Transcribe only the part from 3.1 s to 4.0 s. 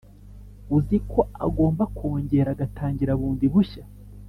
bundi bushya